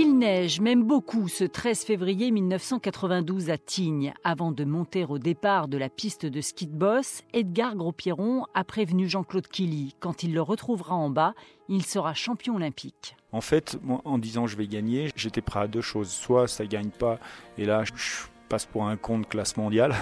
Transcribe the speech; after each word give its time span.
Il 0.00 0.16
neige, 0.16 0.60
même 0.60 0.84
beaucoup, 0.84 1.26
ce 1.26 1.42
13 1.42 1.82
février 1.82 2.30
1992 2.30 3.50
à 3.50 3.58
Tignes. 3.58 4.14
Avant 4.22 4.52
de 4.52 4.64
monter 4.64 5.04
au 5.04 5.18
départ 5.18 5.66
de 5.66 5.76
la 5.76 5.88
piste 5.88 6.24
de 6.24 6.40
ski 6.40 6.68
de 6.68 6.72
boss, 6.72 7.24
Edgar 7.32 7.74
Gros-Pierron 7.74 8.44
a 8.54 8.62
prévenu 8.62 9.08
Jean-Claude 9.08 9.48
Killy. 9.48 9.96
Quand 9.98 10.22
il 10.22 10.34
le 10.34 10.40
retrouvera 10.40 10.94
en 10.94 11.10
bas, 11.10 11.34
il 11.68 11.84
sera 11.84 12.14
champion 12.14 12.54
olympique. 12.54 13.16
En 13.32 13.40
fait, 13.40 13.76
en 14.04 14.18
disant 14.18 14.46
je 14.46 14.56
vais 14.56 14.68
gagner, 14.68 15.10
j'étais 15.16 15.40
prêt 15.40 15.58
à 15.62 15.66
deux 15.66 15.80
choses. 15.80 16.10
Soit 16.10 16.46
ça 16.46 16.64
gagne 16.64 16.90
pas, 16.90 17.18
et 17.56 17.64
là 17.64 17.82
je 17.82 18.28
passe 18.48 18.66
pour 18.66 18.86
un 18.86 18.96
con 18.96 19.22
classe 19.24 19.56
mondiale. 19.56 19.96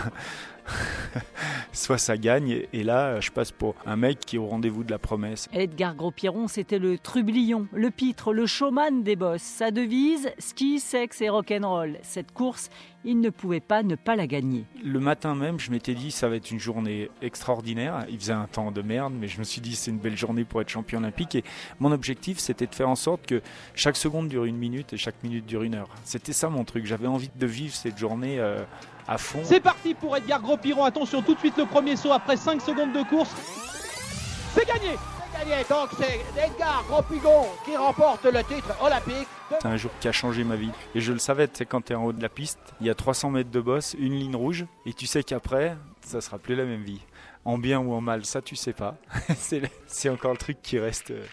soit 1.73 1.99
ça 1.99 2.17
gagne, 2.17 2.63
et 2.73 2.83
là, 2.83 3.21
je 3.21 3.31
passe 3.31 3.53
pour 3.53 3.75
un 3.85 3.97
mec 3.97 4.21
qui 4.21 4.37
est 4.37 4.39
au 4.39 4.47
rendez-vous 4.47 4.85
de 4.85 4.91
la 4.91 4.99
promesse. 4.99 5.49
Edgar 5.53 5.95
Gros-Pierron, 5.95 6.49
c'était 6.49 6.79
le 6.79 6.99
trublion, 6.99 7.67
le 7.73 7.91
pitre, 7.91 8.33
le 8.33 8.47
showman 8.47 9.03
des 9.03 9.17
bosses. 9.17 9.43
Sa 9.43 9.71
devise, 9.71 10.31
ski, 10.39 10.81
sexe 10.81 11.21
et 11.21 11.29
rock'n'roll. 11.29 11.99
Cette 12.03 12.33
course, 12.33 12.71
il 13.05 13.21
ne 13.21 13.31
pouvait 13.31 13.61
pas 13.61 13.83
ne 13.83 13.95
pas 13.95 14.17
la 14.17 14.27
gagner. 14.27 14.65
Le 14.85 14.99
matin 14.99 15.35
même, 15.35 15.61
je 15.61 15.71
m'étais 15.71 15.95
dit, 15.95 16.11
ça 16.11 16.29
va 16.29 16.37
être 16.37 16.51
une 16.51 16.59
journée 16.59 17.09
extraordinaire. 17.23 18.05
Il 18.11 18.19
faisait 18.19 18.33
un 18.33 18.47
temps 18.47 18.73
de 18.73 18.83
merde, 18.83 19.15
mais 19.19 19.29
je 19.29 19.39
me 19.39 19.45
suis 19.45 19.61
dit, 19.61 19.77
c'est 19.77 19.91
une 19.91 19.99
belle 19.99 20.17
journée 20.17 20.45
pour 20.45 20.61
être 20.61 20.69
champion 20.69 20.99
olympique. 20.99 21.37
Et 21.37 21.45
mon 21.79 21.93
objectif, 21.93 22.39
c'était 22.39 22.67
de 22.67 22.75
faire 22.75 22.89
en 22.89 22.97
sorte 22.97 23.25
que 23.27 23.43
chaque 23.75 23.97
seconde 23.97 24.29
dure 24.29 24.45
une 24.45 24.57
minute 24.57 24.93
et 24.93 24.97
chaque 24.97 25.23
minute 25.23 25.47
dure 25.47 25.63
une 25.63 25.75
heure. 25.75 25.89
C'était 26.05 26.33
ça 26.33 26.49
mon 26.49 26.65
truc. 26.65 26.85
J'avais 26.85 27.07
envie 27.07 27.31
de 27.35 27.47
vivre 27.47 27.75
cette 27.75 27.97
journée. 27.97 28.41
Euh, 28.41 28.65
c'est 29.45 29.61
parti 29.61 29.95
pour 29.95 30.17
Edgar 30.17 30.41
Gros-Piron. 30.41 30.85
Attention, 30.85 31.23
tout 31.23 31.35
de 31.35 31.39
suite 31.39 31.57
le 31.57 31.67
premier 31.67 31.97
saut 31.97 32.13
après 32.13 32.37
5 32.37 32.61
secondes 32.61 32.93
de 32.93 33.03
course. 33.03 33.31
C'est 34.55 34.67
gagné 34.67 34.97
C'est 35.33 35.39
gagné, 35.39 35.65
donc 35.69 35.91
c'est 35.99 36.21
Edgar 36.41 36.85
Gros-Piron 36.89 37.47
qui 37.65 37.77
remporte 37.77 38.25
le 38.25 38.43
titre 38.45 38.75
olympique. 38.83 39.29
C'est 39.51 39.67
un 39.67 39.77
jour 39.77 39.91
qui 40.01 40.09
a 40.09 40.13
changé 40.13 40.43
ma 40.43 40.57
vie. 40.57 40.71
Et 40.95 41.01
je 41.01 41.13
le 41.13 41.19
savais, 41.19 41.47
tu 41.47 41.59
sais, 41.59 41.67
quand 41.67 41.85
tu 41.85 41.93
es 41.93 41.97
en 41.97 42.05
haut 42.05 42.13
de 42.13 42.23
la 42.23 42.29
piste, 42.29 42.59
il 42.81 42.87
y 42.87 42.91
a 42.91 42.95
300 42.95 43.31
mètres 43.31 43.51
de 43.51 43.61
bosse, 43.61 43.95
une 43.99 44.15
ligne 44.19 44.35
rouge, 44.35 44.67
et 44.87 44.93
tu 44.93 45.07
sais 45.07 45.23
qu'après, 45.23 45.77
ça 46.07 46.21
sera 46.21 46.39
plus 46.39 46.55
la 46.55 46.65
même 46.65 46.83
vie. 46.83 47.01
En 47.45 47.59
bien 47.59 47.79
ou 47.79 47.93
en 47.93 48.01
mal, 48.01 48.25
ça 48.25 48.43
tu 48.43 48.57
sais 48.57 48.73
pas. 48.73 48.97
c'est 49.87 50.09
encore 50.09 50.33
le 50.33 50.39
truc 50.39 50.59
qui 50.63 50.79
reste 50.79 51.13
euh, 51.13 51.25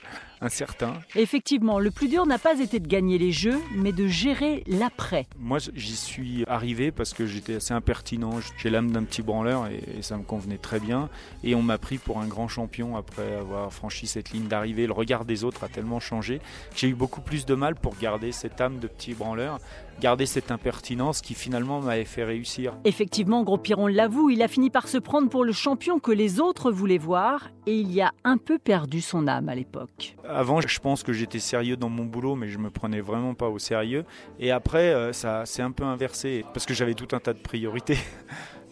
incertain. 0.44 0.94
Effectivement, 1.16 1.80
le 1.80 1.90
plus 1.90 2.08
dur 2.08 2.26
n'a 2.26 2.38
pas 2.38 2.60
été 2.60 2.80
de 2.80 2.88
gagner 2.88 3.18
les 3.18 3.32
jeux, 3.32 3.60
mais 3.76 3.92
de 3.92 4.08
gérer 4.08 4.64
l'après. 4.68 5.26
Moi, 5.40 5.58
j'y 5.74 5.96
suis 5.96 6.44
arrivé 6.48 6.92
parce 6.92 7.14
que 7.14 7.26
j'étais 7.26 7.56
assez 7.56 7.74
impertinent. 7.74 8.40
J'ai 8.58 8.70
l'âme 8.70 8.92
d'un 8.92 9.04
petit 9.04 9.22
branleur 9.22 9.68
et, 9.68 10.02
ça 10.02 10.18
me 10.18 10.24
convenait 10.24 10.58
très 10.58 10.80
bien. 10.80 11.10
Et 11.44 11.56
on 11.56 11.62
m'a 11.62 11.78
pris 11.78 11.98
pour 11.98 12.20
un 12.20 12.28
grand 12.28 12.48
champion 12.48 12.96
après 12.98 13.36
avoir 13.36 13.72
franchi 13.74 14.06
cette 14.06 14.32
ligne 14.32 14.48
d'arrivée. 14.48 14.86
Le 14.86 14.94
regard 14.94 15.26
des 15.26 15.44
autres 15.44 15.64
a 15.64 15.68
tellement 15.68 16.00
changé. 16.00 16.42
J'ai 16.76 16.90
eu 16.90 16.96
beaucoup 16.96 17.22
plus 17.22 17.46
de 17.46 17.56
mal 17.56 17.76
pour 17.76 17.96
garder 17.98 18.32
cette 18.32 18.60
âme 18.62 18.80
de 18.80 18.88
petit 18.88 19.14
branleur, 19.14 19.60
garder 20.02 20.26
cette 20.26 20.52
impertinence 20.52 21.22
qui 21.22 21.34
finalement 21.34 21.82
m'avait 21.82 22.06
fait 22.06 22.24
réussir. 22.24 22.74
Effectivement, 22.84 23.44
Gros 23.44 23.58
Piron 23.58 23.88
l'avoue, 23.88 24.30
il 24.30 24.42
a 24.42 24.48
fini 24.48 24.63
par 24.70 24.88
se 24.88 24.98
prendre 24.98 25.30
pour 25.30 25.44
le 25.44 25.52
champion 25.52 26.00
que 26.00 26.12
les 26.12 26.40
autres 26.40 26.72
voulaient 26.72 26.98
voir 26.98 27.50
et 27.66 27.76
il 27.76 27.92
y 27.92 28.02
a 28.02 28.12
un 28.24 28.38
peu 28.38 28.60
perdu 28.60 29.02
son 29.02 29.28
âme 29.28 29.50
à 29.50 29.56
l'époque. 29.56 30.16
Avant, 30.28 30.62
je 30.62 30.80
pense 30.80 31.04
que 31.04 31.14
j'étais 31.14 31.40
sérieux 31.40 31.78
dans 31.78 31.90
mon 31.90 32.06
boulot, 32.06 32.36
mais 32.36 32.50
je 32.50 32.58
me 32.58 32.70
prenais 32.70 33.02
vraiment 33.02 33.34
pas 33.34 33.50
au 33.50 33.60
sérieux. 33.60 34.06
Et 34.40 34.52
après, 34.52 34.94
euh, 34.94 35.14
ça 35.14 35.46
s'est 35.46 35.62
un 35.62 35.72
peu 35.72 35.84
inversé 35.84 36.46
parce 36.54 36.66
que 36.66 36.74
j'avais 36.74 36.94
tout 36.94 37.16
un 37.16 37.20
tas 37.20 37.34
de 37.34 37.40
priorités. 37.40 37.98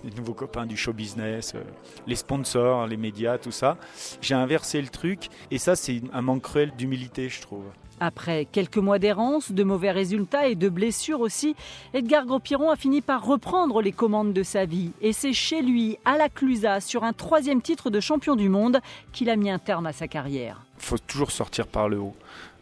les 0.04 0.12
nouveaux 0.12 0.34
copains 0.34 0.66
du 0.66 0.78
show 0.78 0.94
business, 0.94 1.54
euh, 1.56 1.64
les 2.08 2.16
sponsors, 2.16 2.88
les 2.88 2.98
médias, 2.98 3.38
tout 3.38 3.52
ça. 3.52 3.78
J'ai 4.22 4.36
inversé 4.36 4.82
le 4.82 4.90
truc 4.90 5.30
et 5.50 5.58
ça, 5.58 5.76
c'est 5.76 6.02
un 6.14 6.22
manque 6.22 6.44
cruel 6.44 6.72
d'humilité, 6.78 7.30
je 7.30 7.42
trouve. 7.42 7.64
Après 8.04 8.46
quelques 8.52 8.78
mois 8.78 8.98
d'errance, 8.98 9.52
de 9.52 9.64
mauvais 9.64 9.92
résultats 9.92 10.48
et 10.48 10.56
de 10.56 10.70
blessures 10.70 11.20
aussi, 11.20 11.56
Edgar 11.94 12.26
Gros-Piron 12.26 12.72
a 12.72 12.76
fini 12.76 13.02
par 13.02 13.24
reprendre 13.24 13.80
les 13.84 13.92
commandes 13.92 14.34
de 14.34 14.42
sa 14.42 14.66
vie. 14.66 14.92
Et 15.02 15.14
c'est 15.14 15.34
chez 15.34 15.62
lui, 15.62 16.00
à 16.04 16.18
la 16.18 16.28
Clusa, 16.28 16.80
sur 16.80 17.04
un 17.04 17.14
troisième 17.14 17.62
titre 17.62 17.92
de 17.92 18.00
champion 18.00 18.36
du 18.36 18.50
monde, 18.50 18.80
qu'il 19.14 19.30
a 19.30 19.36
mis 19.36 19.52
un 19.52 19.60
terme 19.60 19.86
à 19.86 19.94
sa 19.94 20.08
carrière. 20.08 20.66
Il 20.80 20.84
faut 20.84 20.98
toujours 20.98 21.30
sortir 21.30 21.68
par 21.68 21.90
le 21.90 22.00
haut. 22.00 22.16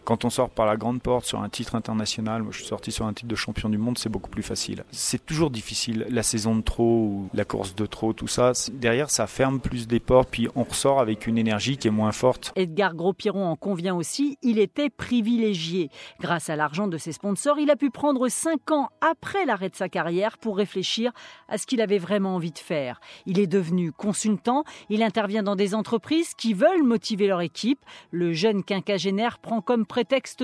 Quand 0.10 0.26
on 0.26 0.32
sort 0.32 0.50
par 0.50 0.66
la 0.66 0.76
grande 0.76 1.04
porte 1.04 1.26
sur 1.26 1.40
un 1.40 1.50
titre 1.50 1.76
international, 1.76 2.42
moi 2.42 2.52
je 2.52 2.58
suis 2.58 2.68
sorti 2.68 2.92
sur 2.92 3.06
un 3.06 3.14
titre 3.14 3.28
de 3.28 3.36
champion 3.36 3.70
du 3.70 3.78
monde, 3.78 4.00
c'est 4.00 4.10
beaucoup 4.10 4.32
plus 4.32 4.42
facile. 4.42 4.84
C'est 4.90 5.24
toujours 5.24 5.52
difficile, 5.52 6.08
la 6.10 6.24
saison 6.24 6.56
de 6.56 6.64
trop 6.64 7.04
ou 7.04 7.30
la 7.36 7.46
course 7.46 7.76
de 7.76 7.86
trop, 7.86 8.12
tout 8.12 8.26
ça. 8.26 8.54
Derrière, 8.74 9.12
ça 9.12 9.28
ferme 9.28 9.60
plus 9.60 9.88
des 9.88 10.00
portes, 10.00 10.30
puis 10.32 10.48
on 10.56 10.64
ressort 10.64 11.00
avec 11.00 11.28
une 11.28 11.38
énergie 11.38 11.78
qui 11.78 11.90
est 11.90 11.92
moins 11.92 12.12
forte. 12.12 12.52
Edgar 12.56 12.96
Gros-Piron 12.96 13.46
en 13.46 13.56
convient 13.56 13.94
aussi, 13.94 14.40
il 14.42 14.58
était 14.58 14.90
privilégié. 14.90 15.92
Grâce 16.20 16.50
à 16.50 16.56
l'argent 16.56 16.88
de 16.88 16.98
ses 16.98 17.12
sponsors, 17.12 17.60
il 17.60 17.70
a 17.70 17.76
pu 17.76 17.92
prendre 17.92 18.28
5 18.28 18.72
ans 18.72 18.90
après 19.02 19.46
l'arrêt 19.46 19.70
de 19.70 19.76
sa 19.76 19.90
carrière 19.90 20.40
pour 20.40 20.58
réfléchir 20.58 21.12
à 21.50 21.60
ce 21.60 21.68
qu'il 21.68 21.82
avait 21.82 22.00
vraiment 22.00 22.34
envie 22.34 22.52
de 22.52 22.58
faire. 22.58 23.00
Il 23.28 23.38
est 23.38 23.46
devenu 23.46 23.92
consultant, 23.92 24.64
il 24.90 25.04
intervient 25.04 25.44
dans 25.44 25.56
des 25.56 25.76
entreprises 25.76 26.34
qui 26.34 26.56
veulent 26.56 26.82
motiver 26.82 27.28
leur 27.28 27.42
équipe. 27.42 27.86
Le 28.10 28.34
jeune 28.34 28.64
quinquagénaire 28.64 29.38
prend 29.38 29.62
comme 29.62 29.86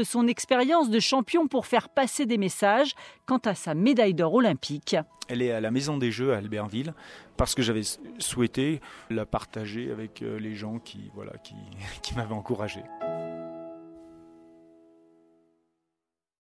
son 0.04 0.28
expérience 0.28 0.90
de 0.90 1.00
champion 1.00 1.48
pour 1.48 1.66
faire 1.66 1.90
passer 1.90 2.26
des 2.26 2.38
messages 2.38 2.94
quant 3.26 3.42
à 3.46 3.56
sa 3.56 3.74
médaille 3.74 4.14
d'or 4.14 4.34
olympique. 4.34 4.96
Elle 5.28 5.42
est 5.42 5.52
à 5.52 5.60
la 5.60 5.72
Maison 5.72 5.98
des 5.98 6.12
Jeux 6.12 6.34
à 6.34 6.38
Albertville 6.38 6.94
parce 7.38 7.56
que 7.56 7.62
j'avais 7.62 7.82
souhaité 8.20 8.82
la 9.10 9.26
partager 9.26 9.92
avec 9.92 10.22
euh, 10.22 10.40
les 10.40 10.56
gens 10.56 10.80
qui, 10.80 11.12
voilà, 11.16 11.34
qui 12.02 12.16
m'avaient 12.16 12.34
encouragé. 12.34 12.82